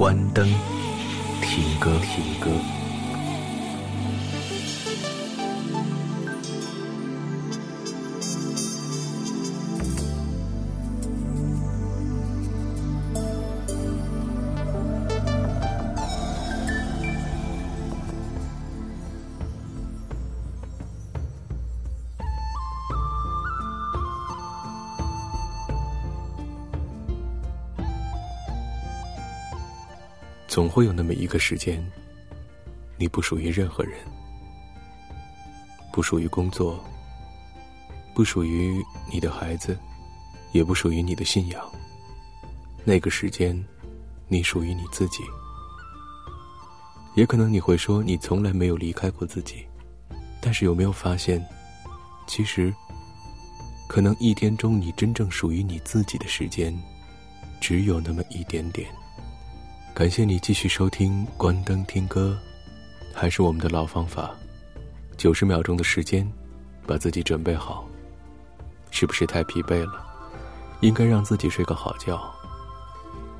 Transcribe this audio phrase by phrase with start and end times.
[0.00, 0.48] 关灯，
[1.42, 2.79] 听歌，听歌。
[30.80, 31.78] 会有那么一个时间，
[32.96, 33.98] 你不属于任何人，
[35.92, 36.82] 不属于工作，
[38.14, 39.78] 不属于你的孩子，
[40.52, 41.70] 也不属于你的信仰。
[42.82, 43.62] 那个时间，
[44.26, 45.22] 你属于你自己。
[47.14, 49.66] 也可能你会说，你从来没有离开过自己，
[50.40, 51.46] 但是有没有发现，
[52.26, 52.74] 其实，
[53.86, 56.74] 可能一天中你真正属于你自己的时间，
[57.60, 58.88] 只有那么一点点。
[60.00, 62.34] 感谢你继续收听关灯听歌，
[63.12, 64.34] 还是我们的老方法，
[65.18, 66.26] 九十秒钟的时间，
[66.86, 67.86] 把自己准备好。
[68.90, 70.02] 是不是太疲惫了？
[70.80, 72.18] 应该让自己睡个好觉。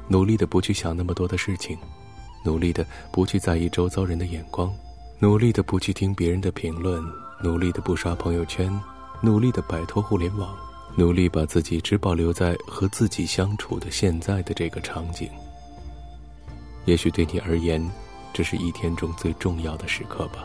[0.06, 1.78] 努力的不去想那么多的事情，
[2.44, 4.70] 努力的不去在意周遭人的眼光，
[5.18, 7.02] 努力的不去听别人的评论，
[7.42, 8.70] 努力的不刷朋友圈，
[9.22, 10.54] 努力的摆脱互联网，
[10.94, 15.26] 努力把自己只保留在和自己相处的现在的这个场景。
[16.90, 17.80] 也许对你而言，
[18.32, 20.44] 这是一天中最重要的时刻吧。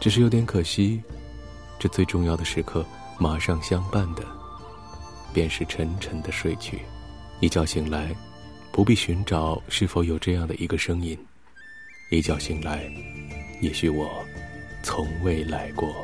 [0.00, 1.00] 只是有点可惜，
[1.78, 2.84] 这最重要的时刻，
[3.16, 4.24] 马上相伴的，
[5.32, 6.80] 便是沉沉的睡去。
[7.38, 8.12] 一觉醒来，
[8.72, 11.16] 不必寻找是否有这样的一个声音。
[12.10, 12.92] 一觉醒来，
[13.60, 14.10] 也许我
[14.82, 15.94] 从未来过。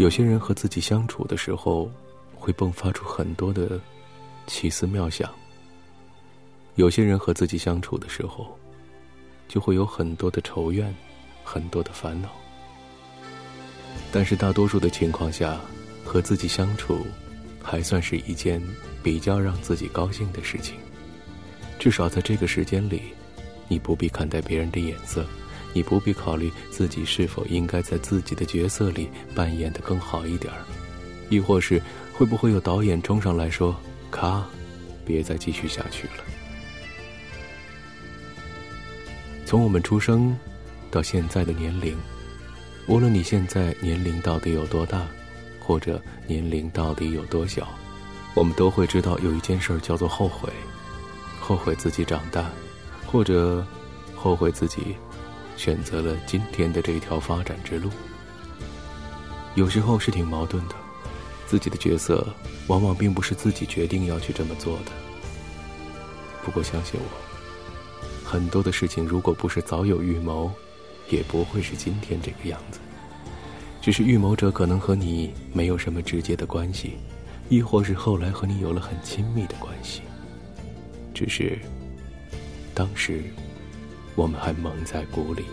[0.00, 1.90] 有些人和自己相处的时候，
[2.34, 3.78] 会迸发出很多的
[4.46, 5.28] 奇思妙想；
[6.76, 8.58] 有些人和自己相处的时候，
[9.46, 10.94] 就会有很多的愁怨，
[11.44, 12.30] 很多的烦恼。
[14.10, 15.60] 但是大多数的情况下，
[16.02, 17.04] 和自己相处，
[17.62, 18.58] 还算是一件
[19.02, 20.76] 比较让自己高兴的事情。
[21.78, 23.02] 至少在这个时间里，
[23.68, 25.26] 你不必看待别人的眼色。
[25.72, 30.60] 你不必考虑自己是否应该在自己的角色里扮演的更好一点儿，
[31.28, 31.80] 亦或是
[32.12, 33.76] 会不会有导演冲上来说
[34.10, 34.44] ：“卡，
[35.04, 36.24] 别再继续下去了。”
[39.46, 40.36] 从我们出生
[40.90, 41.96] 到现在的年龄，
[42.86, 45.06] 无论你现在年龄到底有多大，
[45.60, 47.68] 或者年龄到底有多小，
[48.34, 50.48] 我们都会知道有一件事叫做后悔，
[51.40, 52.50] 后悔自己长大，
[53.06, 53.64] 或者
[54.14, 54.96] 后悔自己。
[55.60, 57.90] 选择了今天的这条发展之路，
[59.56, 60.74] 有时候是挺矛盾的。
[61.46, 62.26] 自己的角色
[62.66, 64.92] 往往并不是自己决定要去这么做的。
[66.42, 70.50] 不过相信我，很多的事情如果不是早有预谋，
[71.10, 72.80] 也不会是今天这个样子。
[73.82, 76.96] 只是预谋者可能和你没有什么直接的关系，
[77.50, 80.00] 亦或是后来和你有了很亲密的关系。
[81.12, 81.58] 只是
[82.72, 83.24] 当时
[84.20, 85.46] 我们还蒙在鼓里。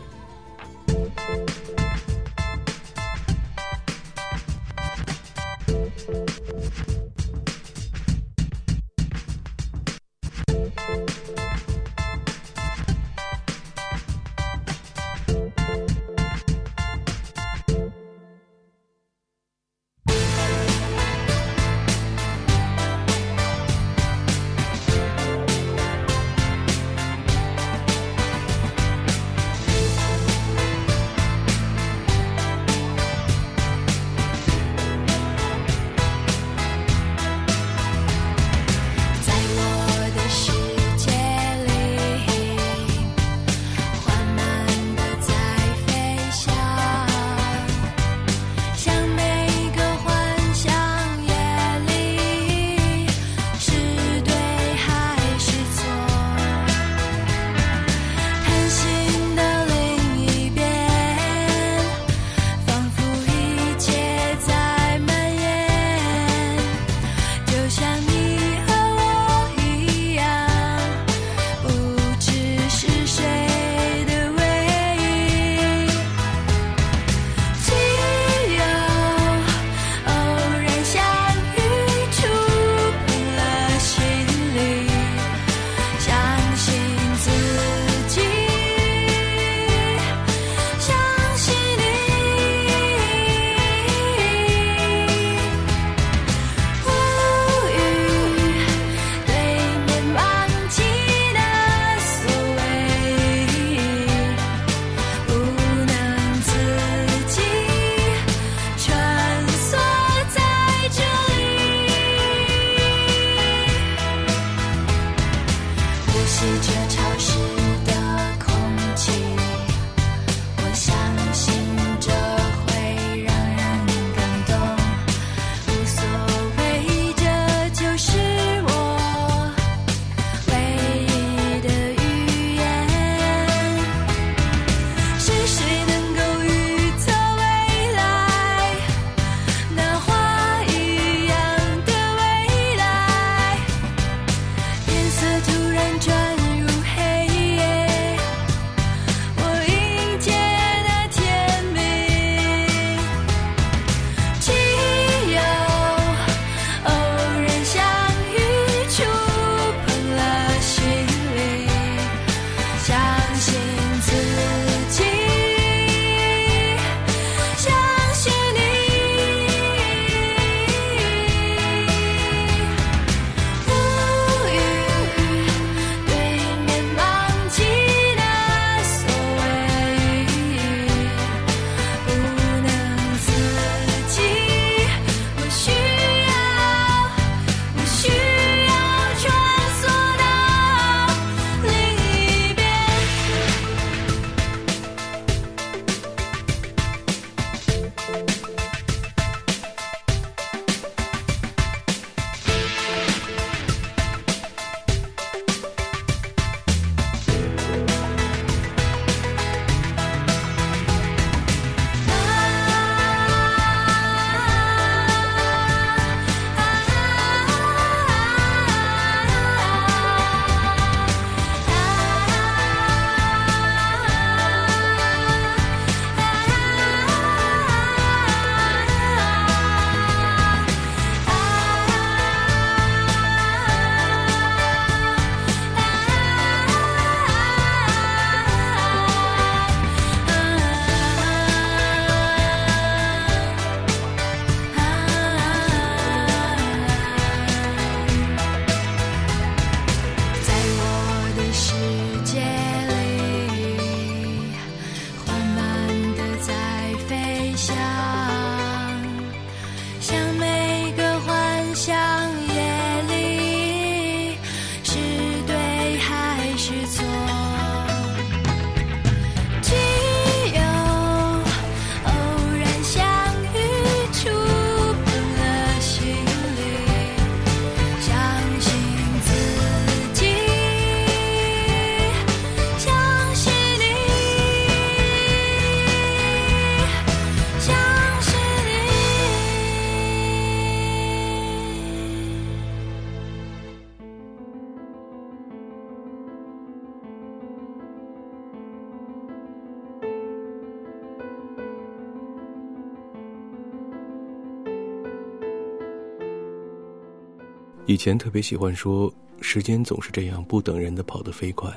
[307.88, 311.74] 以前特别喜欢说，时间总是这样不等人的跑得飞快。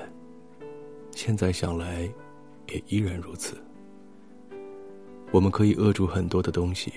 [1.12, 2.02] 现在想来，
[2.68, 3.56] 也依然如此。
[5.30, 6.92] 我们可以扼住很多的东西，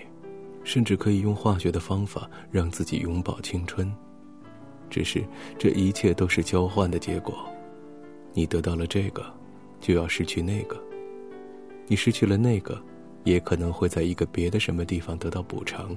[0.64, 3.94] 甚至可以用化学的方法让自己永葆青春。
[4.90, 5.24] 只是
[5.60, 7.36] 这一切都是交换的结果，
[8.34, 9.24] 你得到了这个，
[9.80, 10.76] 就要失去那个；
[11.86, 12.82] 你失去了那个，
[13.26, 15.96] 也可能会在一个别的什么地方得到补偿。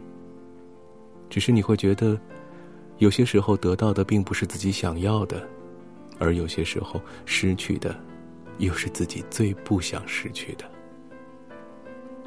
[1.31, 2.21] 只是你会觉得。
[2.99, 5.47] 有些时候得到的并不是自己想要的，
[6.19, 7.95] 而有些时候失去的，
[8.59, 10.65] 又是自己最不想失去的。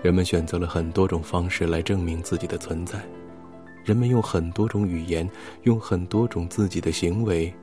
[0.01, 3.03] 人们选择了很多种方式来证明自己的存在，
[3.83, 5.29] 人们用很多种语言，
[5.63, 7.53] 用很多种自己的行为，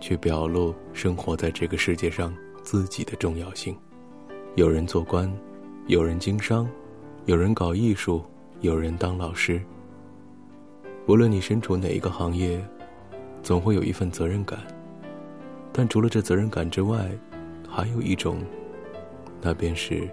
[0.00, 3.74] 去表露生活在这个世界上自己的重要性。
[4.56, 5.32] 有人做官，
[5.86, 6.68] 有人经商，
[7.26, 8.24] 有人搞艺术，
[8.60, 9.62] 有人当老师。
[11.06, 12.60] 无论你身处哪一个行业，
[13.40, 14.58] 总会有一份责任感。
[15.72, 17.08] 但除了这责任感之外，
[17.68, 18.38] 还有一种，
[19.40, 20.08] 那便是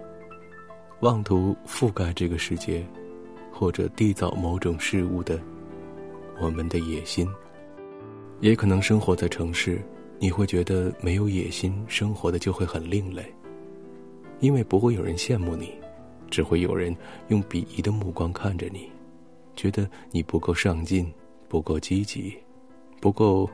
[1.00, 2.86] 妄图覆盖这个世界，
[3.50, 5.40] 或者缔造某种事物的
[6.40, 7.28] 我们的野心。
[8.40, 9.82] 也可能生活在城市，
[10.20, 13.24] 你会觉得没有野心，生活的就会很另类，
[14.38, 15.74] 因为不会有人羡慕你，
[16.30, 16.94] 只会有人
[17.28, 18.88] 用鄙夷的目光看着你。
[19.56, 21.12] 觉得你不够上进，
[21.48, 22.36] 不够积极，
[23.00, 23.48] 不够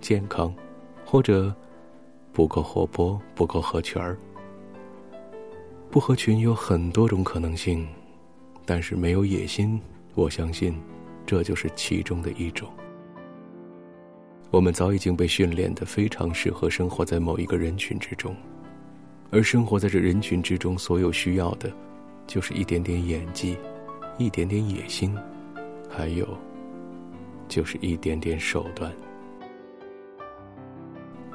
[0.00, 0.54] 健康，
[1.04, 1.54] 或者
[2.32, 4.16] 不够活泼，不够合群儿。
[5.90, 7.86] 不合群有很多种可能性，
[8.64, 9.80] 但是没有野心，
[10.14, 10.74] 我相信
[11.24, 12.68] 这就是其中的一种。
[14.50, 18.34] 我们早已经被训练的非常适合生活在某一个人群之中，
[19.30, 21.72] 而生活在这人群之中，所有需要的，
[22.26, 23.56] 就是一点点演技，
[24.18, 25.16] 一点点野心。
[25.96, 26.26] 还有，
[27.46, 28.92] 就是一点点手段。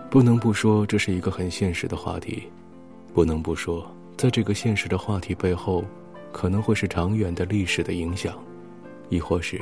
[0.09, 2.43] 不能不说，这是一个很现实的话题。
[3.13, 5.85] 不能不说，在这个现实的话题背后，
[6.31, 8.37] 可能会是长远的历史的影响，
[9.07, 9.61] 亦或是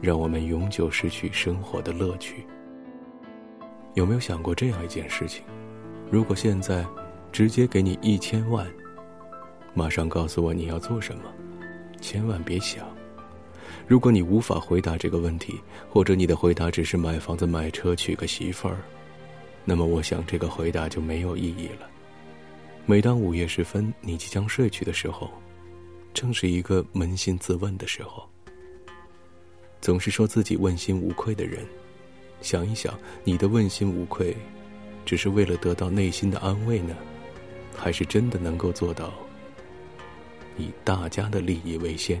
[0.00, 2.44] 让我们永久失去生活的乐趣。
[3.94, 5.44] 有没有想过这样一件事情？
[6.10, 6.86] 如果现在
[7.30, 8.66] 直接给你一千万，
[9.74, 11.22] 马上告诉我你要做什么，
[12.00, 12.86] 千万别想。
[13.88, 18.76] 如果你无法回答这个问题，或者你的回答只是买房子、买车、娶个媳妇儿，
[19.64, 21.88] 那么我想这个回答就没有意义了。
[22.84, 25.30] 每当午夜时分，你即将睡去的时候，
[26.12, 28.28] 正是一个扪心自问的时候。
[29.80, 31.66] 总是说自己问心无愧的人，
[32.42, 32.92] 想一想，
[33.24, 34.36] 你的问心无愧，
[35.06, 36.94] 只是为了得到内心的安慰呢，
[37.74, 39.14] 还是真的能够做到
[40.58, 42.20] 以大家的利益为先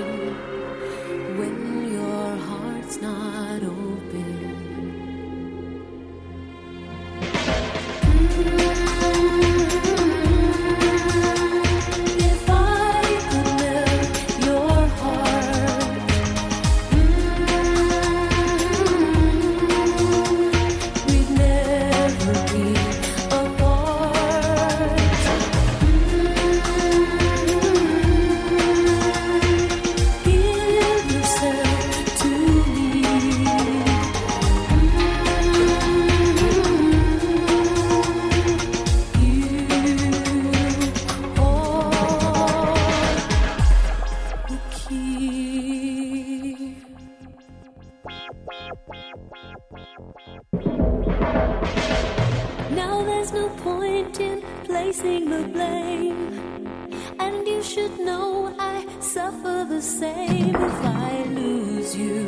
[59.13, 62.23] suffer the same if I lose you.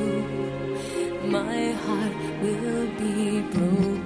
[1.23, 4.02] My heart will be broken.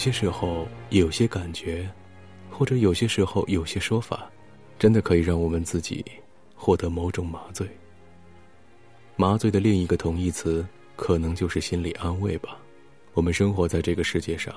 [0.00, 1.86] 些时候，有些感觉，
[2.50, 4.30] 或者有些时候，有些说法，
[4.78, 6.02] 真的可以让我们自己
[6.54, 7.68] 获得某种麻醉。
[9.14, 12.56] 麻醉的另一个同义词，可能就是心理安慰吧。
[13.12, 14.54] 我们生活在这个世界上，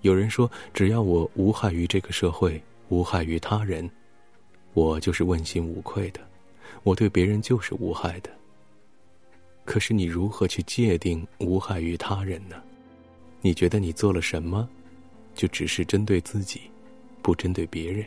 [0.00, 2.58] 有人说，只要我无害于这个社会，
[2.88, 3.90] 无害于他人，
[4.72, 6.20] 我就是问心无愧的，
[6.82, 8.30] 我对别人就是无害的。
[9.66, 12.56] 可是你如何去界定无害于他人呢？
[13.44, 14.68] 你觉得你做了什么，
[15.34, 16.60] 就只是针对自己，
[17.20, 18.06] 不针对别人？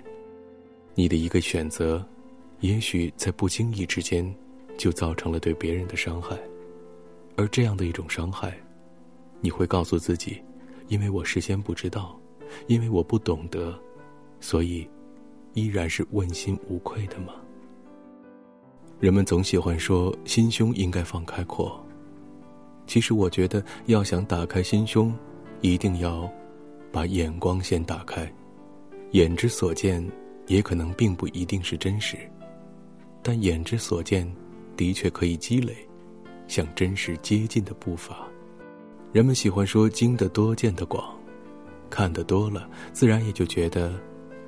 [0.96, 2.04] 你的一个选择，
[2.62, 4.34] 也许在不经意之间，
[4.78, 6.40] 就造成了对别人的伤害。
[7.36, 8.58] 而这样的一种伤害，
[9.42, 10.42] 你会告诉自己，
[10.88, 12.18] 因为我事先不知道，
[12.68, 13.78] 因为我不懂得，
[14.40, 14.88] 所以
[15.54, 17.34] 依然是问心无愧的吗？
[19.02, 21.85] 人们总喜欢说心胸应该放开阔。
[22.88, 25.14] 其实我觉得，要想打开心胸，
[25.62, 26.30] 一定要
[26.92, 28.32] 把眼光先打开。
[29.12, 30.06] 眼之所见，
[30.48, 32.18] 也可能并不一定是真实，
[33.24, 34.30] 但眼之所见，
[34.76, 35.76] 的确可以积累，
[36.48, 38.28] 向真实接近的步伐。
[39.14, 41.18] 人们喜欢说“经得多，见得广”，
[41.90, 43.94] 看得多了，自然也就觉得，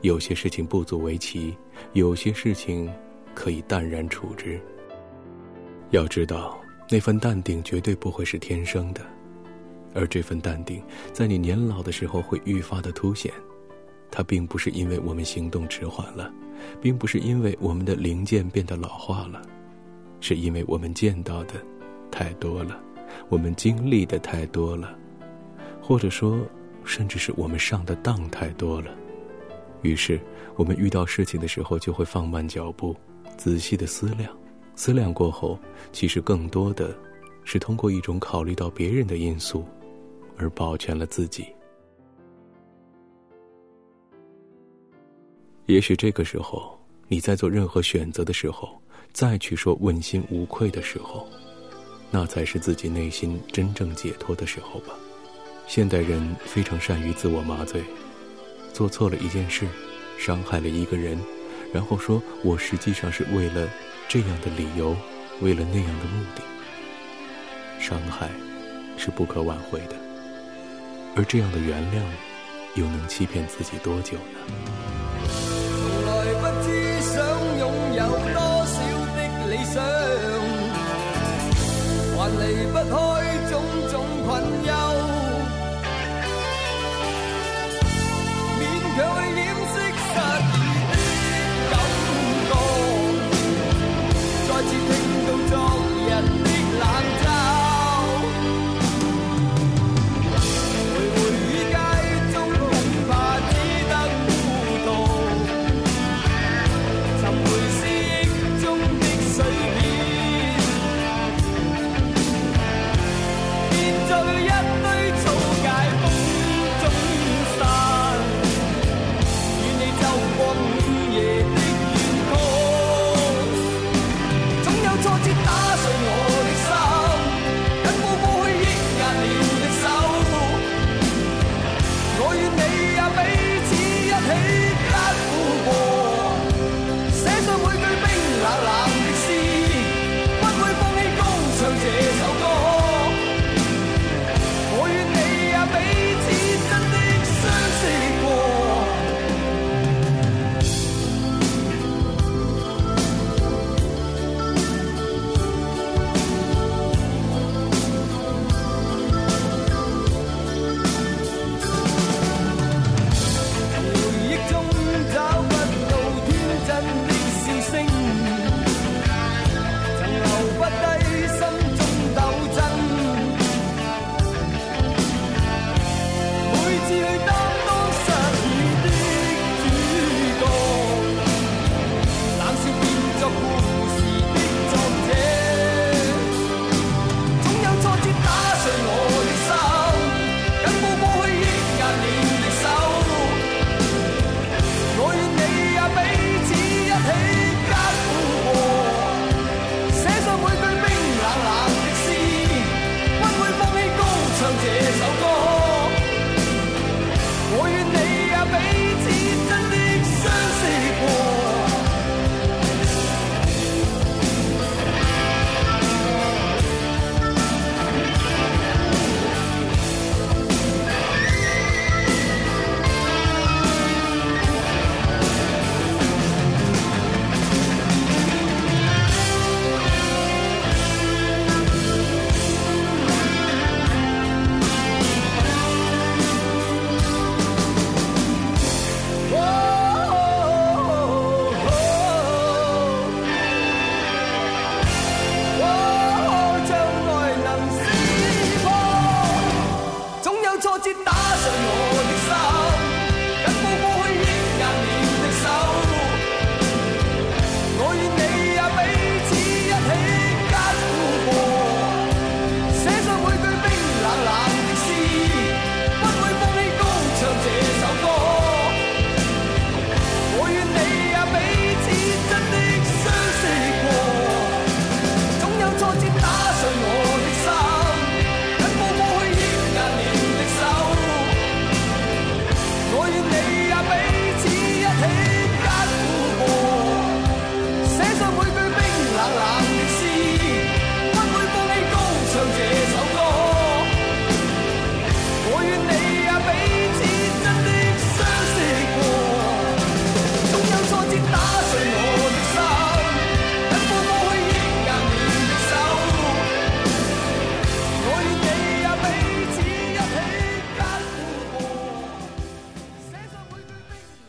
[0.02, 1.56] 有些事情不足为奇，
[1.94, 2.92] 有些事情
[3.34, 4.60] 可以淡然处之。
[5.92, 9.02] 要知道，那份淡定绝对不会是天生的，
[9.94, 13.32] 而这份淡定，在你年老的时候会愈发的凸显。
[14.10, 16.32] 它并不是因为我们行动迟缓了，
[16.82, 19.42] 并不是因为我们的零件变得老化了，
[20.22, 21.56] 是因为我们见到的
[22.10, 22.82] 太多了，
[23.28, 24.98] 我们经历的太多了，
[25.82, 26.40] 或者说，
[26.86, 28.96] 甚至是我们上的当太多了。
[29.82, 30.18] 于是，
[30.56, 32.96] 我们遇到事情的时候就会放慢脚步，
[33.36, 34.36] 仔细的思量。
[34.78, 35.60] 思量过后，
[35.92, 36.96] 其实更多的
[37.44, 39.66] 是通过一种考虑到别人的因素，
[40.38, 41.48] 而保全了自己。
[45.66, 48.80] 也许这个时候，你在做任何选择的时候，
[49.12, 51.28] 再去说问心无愧的时候，
[52.12, 54.94] 那才是自己内心真正解脱的时候吧。
[55.66, 57.84] 现代人非常善于自我麻醉，
[58.72, 59.68] 做错了一件事，
[60.20, 61.20] 伤害了一个人，
[61.74, 63.68] 然后说我实际上是为了
[64.10, 64.96] 这样的理由，
[65.42, 66.42] 为了那样的目的。
[67.80, 68.30] 伤害
[68.98, 69.96] 是不可挽回的，
[71.16, 72.02] 而这样的原谅，
[72.76, 74.40] 又能欺骗自己多久呢？
[75.28, 77.16] 从来不知想
[77.60, 77.64] 拥
[77.96, 78.02] 有
[78.34, 78.76] 多少
[79.14, 79.18] 的
[79.52, 79.76] 理想，
[82.16, 82.42] 还离
[82.72, 82.96] 不开
[83.52, 83.54] 种
[83.92, 83.94] 种
[84.26, 84.28] 困
[84.66, 84.72] 忧，
[88.58, 88.62] 勉
[88.96, 88.98] 强
[89.36, 89.38] 去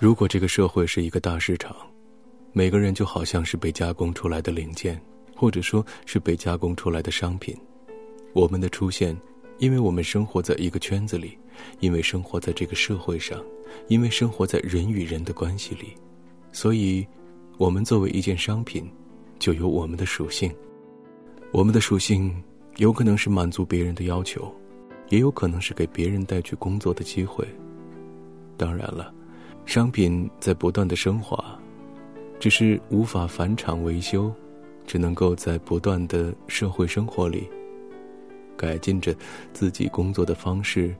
[0.01, 1.75] 如果这个社会是一个大市场，
[2.53, 5.01] 每个人就好像是被加工出来的零件，
[5.35, 7.57] 或者说是被加工出来的商品。
[8.33, 9.17] 我们的出现，
[9.59, 11.37] 因为我们生活在一个圈子里，
[11.81, 13.43] 因为生活在这个社会上，
[13.89, 15.97] 因为生活在人与人的关系里，
[16.53, 17.05] 所以，
[17.57, 18.89] 我们作为一件商品，
[19.41, 20.55] 就有我们的属性。
[21.51, 22.33] 我们的属性
[22.77, 24.55] 有可能是满足别人的要求，
[25.09, 27.45] 也有可能是给别人带去工作的机会。
[28.57, 29.13] 当然了，
[29.69, 31.45] 商品在不断的升华。
[32.41, 34.33] 只是无法返厂维修，
[34.87, 37.47] 只能够在不断的社会生活里，
[38.57, 39.15] 改进着
[39.53, 40.97] 自己工作的方式，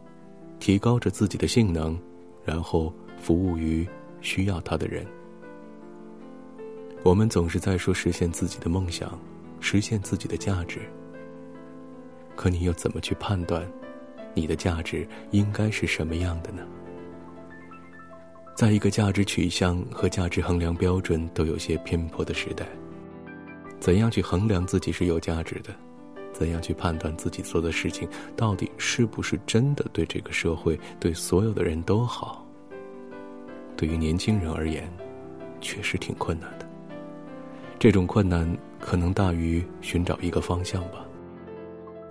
[0.61, 1.99] 提高着自己的性能，
[2.45, 3.89] 然后服务于
[4.21, 5.07] 需要它的人。
[7.03, 9.19] 我们总是在说实现自己的梦想，
[9.61, 10.81] 实现自己的价值。
[12.37, 13.67] 可你又怎么去判断，
[14.35, 16.67] 你的价值应该是什么样的呢？
[18.59, 22.67] 在一个价值取向和价值衡量标准都有些偏颇的时代，
[23.79, 25.73] 怎样去衡量自己是有价值的？
[26.33, 32.45] 怎样去判断自己做的事情到底是不是真的对这个社会、对所有的人都好？
[33.77, 34.93] 对于年轻人而言，
[35.61, 36.69] 确实挺困难的。
[37.79, 38.45] 这种困难
[38.81, 41.07] 可能大于寻找一个方向吧。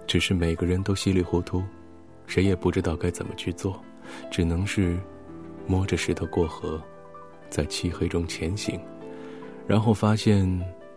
[0.07, 1.61] 只是每个人都稀里糊涂，
[2.25, 3.77] 谁也不知道该怎么去做，
[4.31, 4.97] 只能是。
[5.67, 6.81] 摸着石头过河，
[7.49, 8.79] 在漆黑中前行，
[9.67, 10.47] 然后发现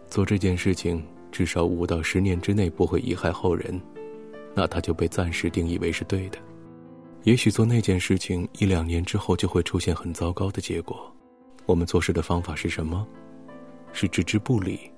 [0.09, 3.81] 做这件事情至少五到十年之内不会贻害后人，
[4.55, 6.39] 那他就被暂时定义为是对的。
[7.25, 11.15] 也许做那件事情一两年之后就会出现很糟糕的结果。
[11.67, 13.07] 我们做事的方法是什么？
[13.93, 14.91] 是置之不理，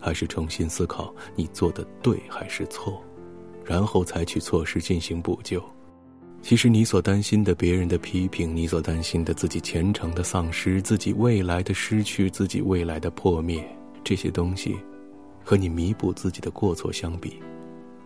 [0.00, 3.02] 还是重新思考你做的对还是错，
[3.64, 5.62] 然后采取措施进行补救？
[6.46, 13.68] 其实你所担心的别人的批评，你所担心的自己前程的丧失，自己未来的失去，自己未来的破灭，
[14.04, 14.76] 这些东西，
[15.42, 17.40] 和你弥补自己的过错相比，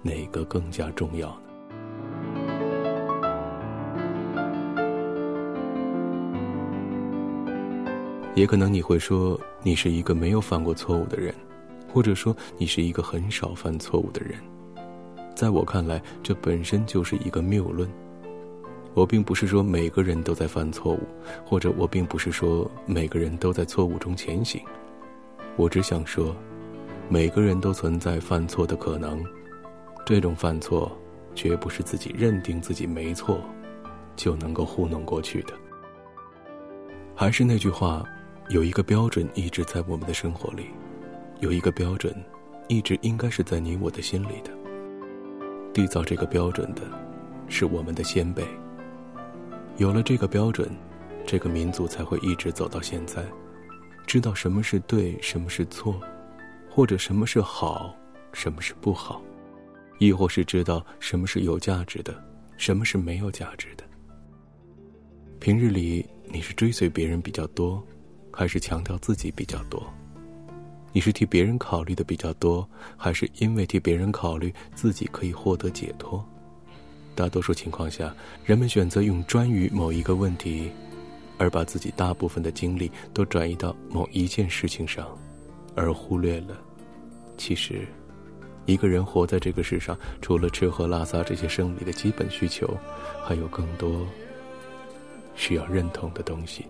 [0.01, 1.37] 哪个更加重要呢？
[8.35, 11.35] 也可能你会说，你是一个没有犯过错误的人，
[11.93, 14.39] 或者说你是一个很少犯错误的人。
[15.35, 17.87] 在我看来，这本身就是一个谬论。
[18.93, 21.01] 我并不是说每个人都在犯错误，
[21.45, 24.61] 或者我并不是说每个人都在错误中前行。
[25.57, 26.35] 我只想说，
[27.09, 29.23] 每个人都存在犯错的可能。
[30.05, 30.91] 这种犯错，
[31.35, 33.41] 绝不是自己认定自己没错，
[34.17, 35.55] 就能够糊弄过去的。
[37.15, 38.05] 还是那句话，
[38.49, 40.67] 有一个标准一直在我们的生活里，
[41.39, 42.13] 有一个标准，
[42.67, 44.51] 一直应该是在你我的心里的。
[45.73, 46.83] 缔造这个标准的，
[47.49, 48.43] 是我们的先辈。
[49.77, 50.71] 有了这个标准，
[51.27, 53.25] 这个民族才会一直走到现在，
[54.07, 55.99] 知道什么是对，什么是错，
[56.69, 57.95] 或者什么是好，
[58.33, 59.23] 什么是不好，
[59.99, 62.15] 亦或是知道什么是有价值的，
[62.57, 63.85] 什么是没有价值的。
[65.39, 67.83] 平日里你是追随别人比较多，
[68.31, 69.83] 还是强调自己比较多？
[70.93, 76.23] 你是替别人考虑的比较多，还是因为替别人考虑自己可以获得解脱？
[77.15, 80.71] 大多数情况下，人们选择用专于某一个问题，
[81.39, 85.07] 而把自己大部分的精力都转移到某一件事情上，
[85.75, 86.57] 而忽略了，
[87.37, 87.87] 其实，
[88.67, 92.75] 一个人活在这个世上，除了吃喝拉撒这些生理的基本需求，
[93.25, 94.07] 还有更多
[95.35, 96.65] 需要认同的东西。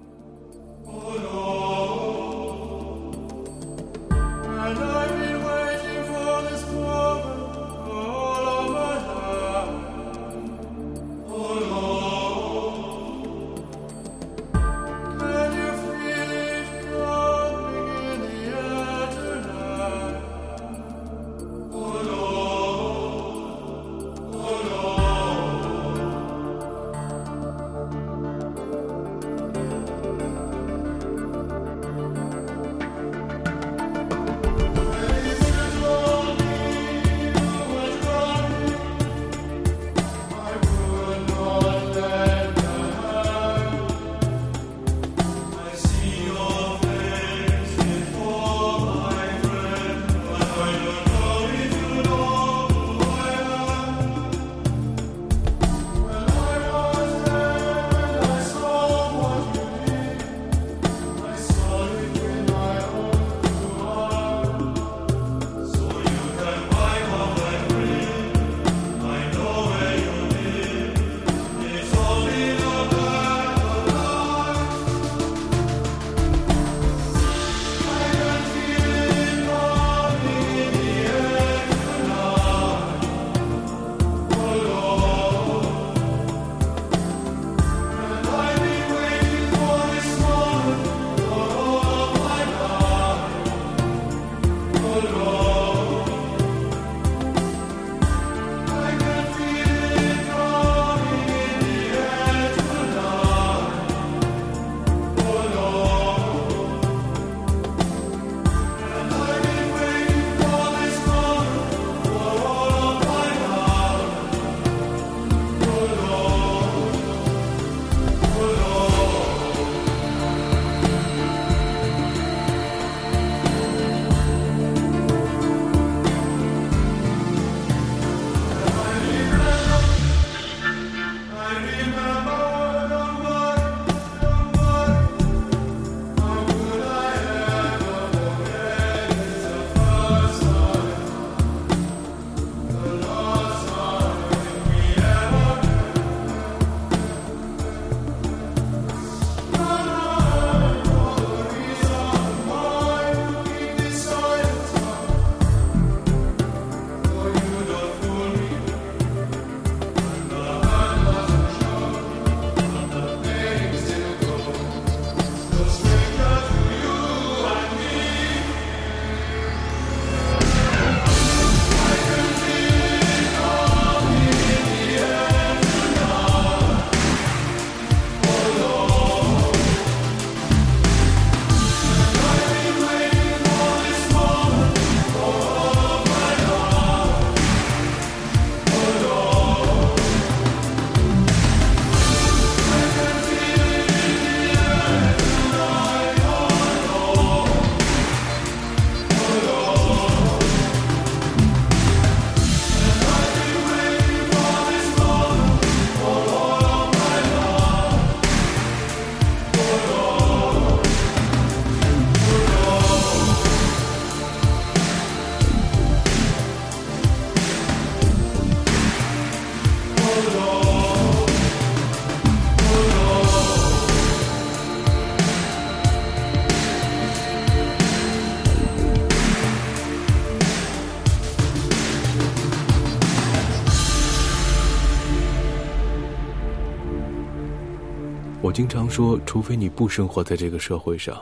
[238.91, 241.17] 说，除非你不生活在这个社会上，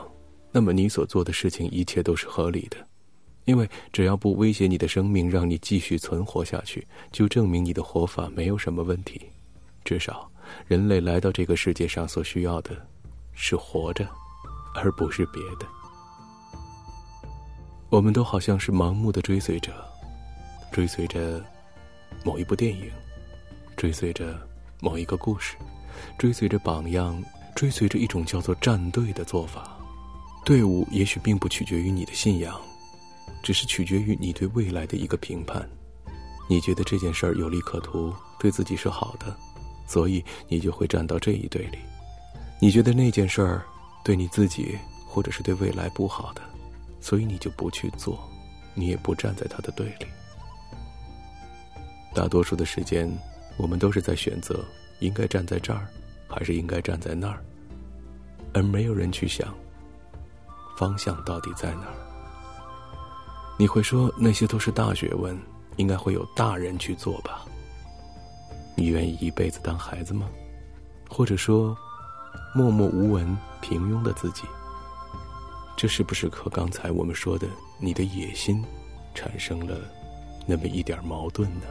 [0.51, 2.77] 那么你所做的事情一切都是合理的，
[3.45, 9.21] 因为只要不威胁你的生命，让你继续存活下去，就证明你的活法没有什么问题。
[9.85, 10.29] 至少，
[10.67, 12.75] 人类来到这个世界上所需要的，
[13.33, 14.07] 是活着，
[14.73, 15.67] 而不是别的。
[17.89, 19.71] 我们都好像是盲目的追随者，
[20.71, 21.43] 追随着
[22.25, 22.89] 某一部电影，
[23.77, 24.35] 追随着
[24.81, 25.55] 某一个故事，
[26.17, 27.23] 追随着榜样，
[27.59, 29.77] 追随着一种叫做站队的做法。
[30.45, 32.57] 队伍也许并不取决于你的信仰，
[33.43, 35.69] 只是取决于你对未来的一个评判。
[36.49, 39.35] 你觉得这件事儿有利可图，对自己是好的，
[39.85, 41.79] 所以你就会站到这一队里；
[42.61, 43.61] 你觉得那件事儿
[44.05, 46.41] 对你自己或者是对未来不好的。
[47.01, 48.17] 所以你就不去做，
[48.73, 50.05] 你也不站在他的队里。
[52.13, 53.11] 大多数的时间，
[53.57, 54.63] 我们都是在选择
[55.01, 55.85] 应该站在这儿，
[56.25, 57.43] 还是应该站在那儿，
[58.53, 59.53] 而没有人去想
[60.77, 61.93] 方向到底在哪儿。
[63.57, 65.37] 你会说那些都是大学问，
[65.75, 67.45] 应该会有大人去做吧？
[68.75, 70.29] 你愿意一辈子当孩子吗？
[71.09, 71.75] 或者说，
[72.55, 74.43] 默默无闻、平庸的自己？
[75.75, 77.47] 这是不是和刚才我们说的
[77.79, 78.63] 你的野心
[79.13, 79.77] 产生了
[80.45, 81.65] 那么一点矛盾呢？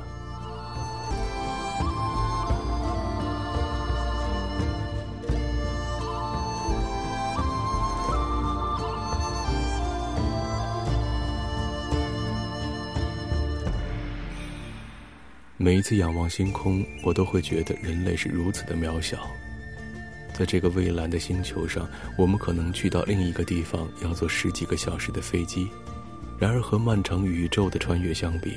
[15.61, 19.29] 每一次仰望星空，我都会觉得人类是如此的渺小。
[20.33, 25.67] 在这个蔚蓝的星球上，我们可能去到另一个地方要坐十几个小时的飞机，
[26.39, 28.53] 然而和漫长宇宙的穿越相比，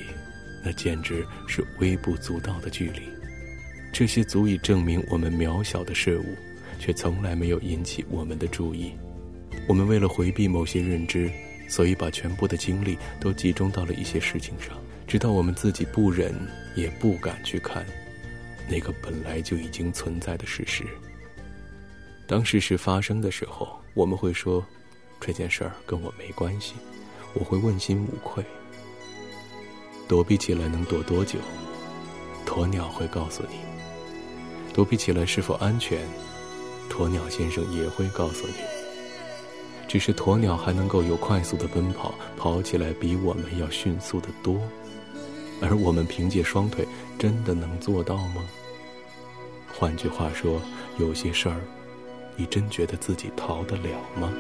[0.63, 3.01] 那简直是微不足道的距离。
[3.91, 6.35] 这些足以证明我们渺小的事物，
[6.77, 8.91] 却从来没有引起我们的注意。
[9.67, 11.31] 我们为了回避某些认知，
[11.67, 14.77] 所以把全部的精力都集中到了一些事情上，
[15.11, 16.33] 直到我们自己不忍
[16.73, 17.85] 也不敢去看
[18.69, 20.85] 那个本来就已经存在的事实。
[22.25, 24.65] 当事实发生的时候，我们会说
[25.19, 26.75] ：“这件事儿跟我没关系。”
[27.35, 28.41] 我会问心无愧。
[30.07, 31.39] 躲避起来能躲多久？
[32.45, 33.57] 鸵鸟会告诉你。
[34.73, 35.99] 躲避起来是否安全？
[36.89, 38.53] 鸵鸟先生也会告诉你。
[39.89, 44.57] 只是鸵鸟还能够有快速的奔跑，跑起来比我们要迅速的多。
[45.61, 46.87] 而我们凭借双腿，
[47.17, 48.43] 真的能做到吗？
[49.73, 50.61] 换句话说，
[50.97, 51.61] 有些事儿。
[52.37, 53.89] 你真觉得自己逃得了
[54.19, 54.31] 吗？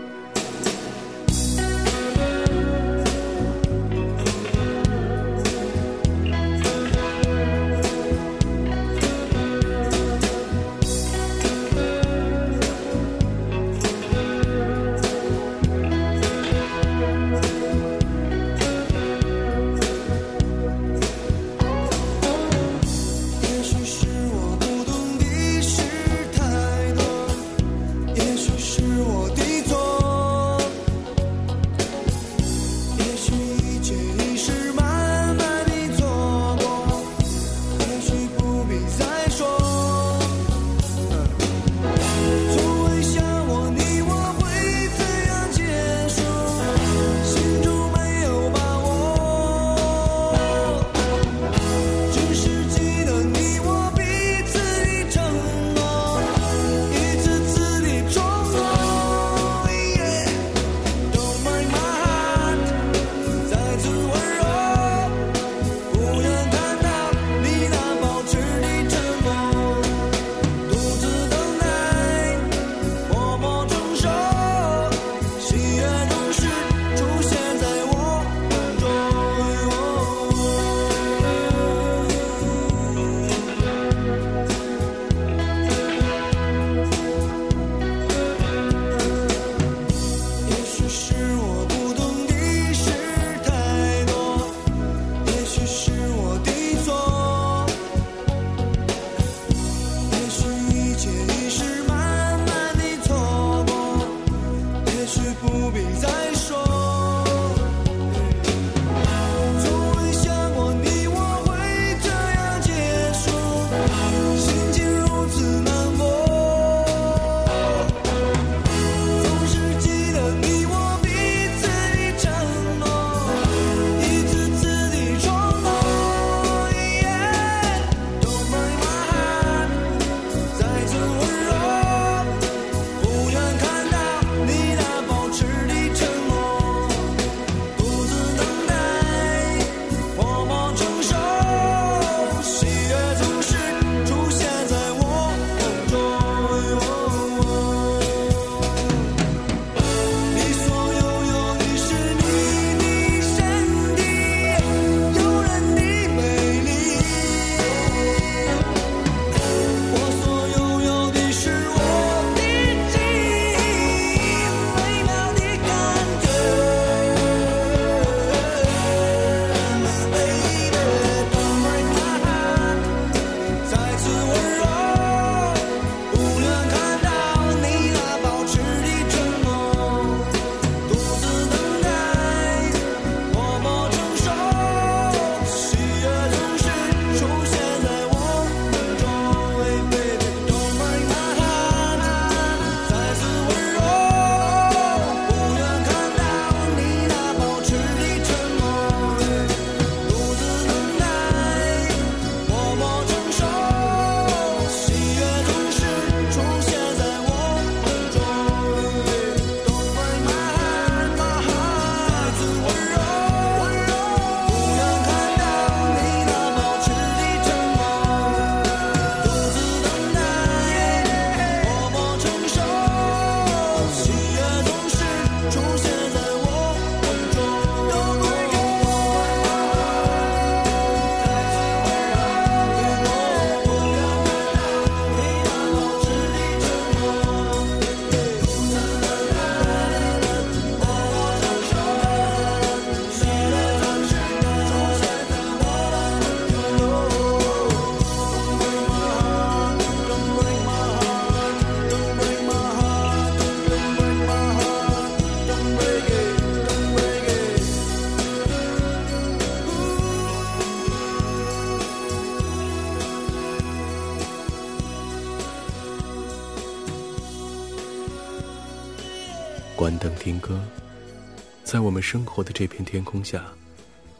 [271.91, 273.43] 我们生活的这片天空下，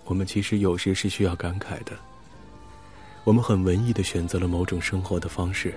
[0.04, 1.98] 我们其实有时是需要感慨的。
[3.24, 5.74] 我们很文艺的选择了某种生活的方式，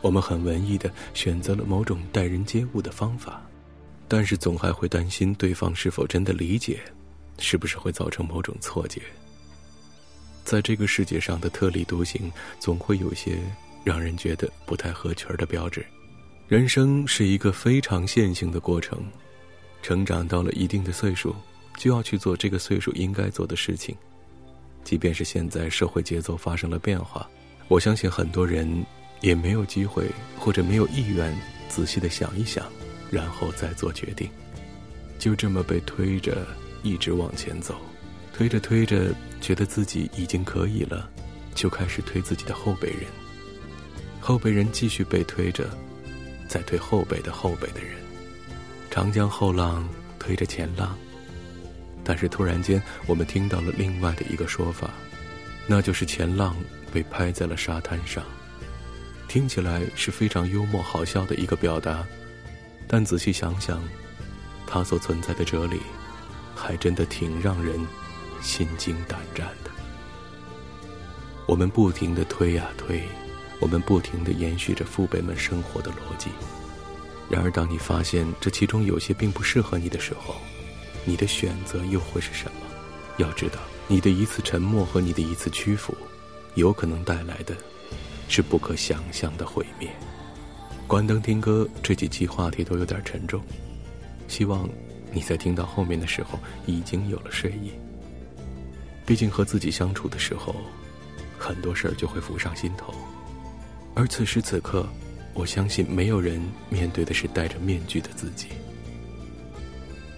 [0.00, 3.42] 我们很文艺的选择了某种待人接物的方法，
[4.08, 6.80] 但是总还会担心对方是否真的理解，
[7.38, 9.02] 是不是会造成某种错觉。
[10.42, 13.38] 在这个世界上的特立独行，总会有些
[13.84, 15.84] 让人觉得不太合群的标志。
[16.48, 19.04] 人生是一个非常线性的过程，
[19.82, 21.34] 成长到了一定的岁数，
[21.76, 23.96] 就要去做这个岁数应该做的事情。
[24.82, 27.28] 即便是现在社会节奏发生了变化，
[27.68, 28.68] 我相信很多人
[29.20, 30.06] 也没有机会
[30.38, 31.36] 或者没有意愿
[31.68, 32.66] 仔细的想一想，
[33.10, 34.28] 然后再做决定，
[35.18, 36.46] 就这么被推着
[36.82, 37.76] 一直往前走。
[38.32, 41.10] 推着推着，觉得自己已经可以了，
[41.54, 43.00] 就开始推自己的后辈人。
[44.18, 45.68] 后辈人继续被推着，
[46.48, 47.99] 再推后辈的后辈的人。
[48.90, 49.88] 长江后浪
[50.18, 50.98] 推着前浪，
[52.02, 54.90] 但是突然间，我们听到了另外的一个说法，
[55.66, 56.56] 那就是前浪
[56.92, 58.24] 被拍在了沙滩上。
[59.28, 62.04] 听起来是非常幽默好笑的一个表达，
[62.88, 63.80] 但仔细想想，
[64.66, 65.80] 它所存在的哲理，
[66.54, 67.78] 还真的挺让人。
[68.42, 69.70] 心惊胆战的，
[71.46, 73.02] 我们不停的推呀推，
[73.60, 76.30] 我们不停的延续着父辈们生活的逻辑。
[77.30, 80.34] 然而，当你发现这其中有些并不适合你的时候，
[81.04, 82.66] 你的选择又会是什么？
[83.18, 85.96] 要知道，你的一次沉默和你的一次屈服，
[86.56, 87.54] 有可能带来的，
[88.28, 89.88] 是不可想象的毁灭。
[90.88, 93.40] 关灯听歌，这几期话题都有点沉重，
[94.26, 94.68] 希望
[95.12, 97.70] 你在听到后面的时候已经有了睡意。
[99.06, 100.56] 毕竟和自己相处的时候，
[101.38, 102.92] 很多事儿就会浮上心头，
[103.94, 104.88] 而此时此刻，
[105.34, 108.48] 我相信没有人面对的是戴着面具的自己。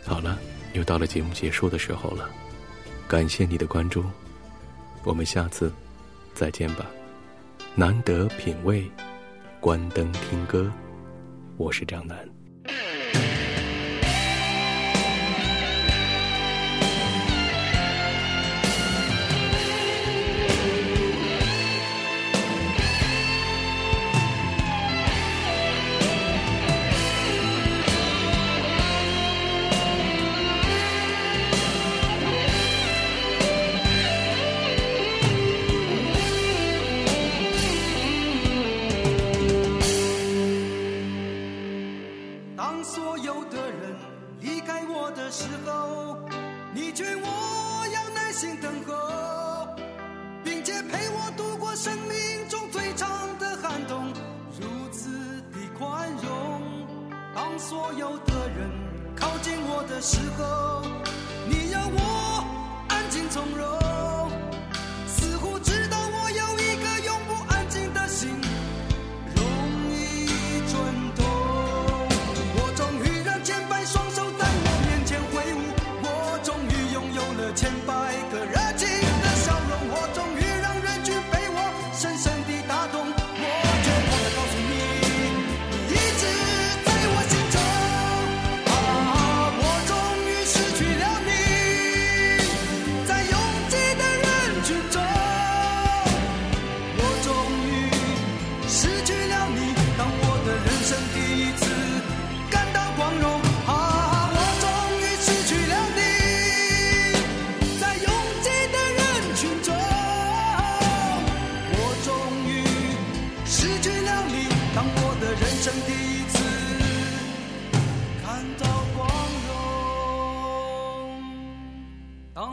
[0.04, 0.38] 好了，
[0.72, 2.28] 又到了节目结束的时候了，
[3.06, 4.04] 感谢你的关注，
[5.04, 5.72] 我们下次
[6.34, 6.86] 再见吧。
[7.74, 8.90] 难得品味，
[9.60, 10.70] 关灯听歌，
[11.56, 12.41] 我是张楠。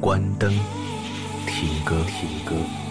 [0.00, 0.48] 关灯
[1.46, 2.87] 听歌听歌。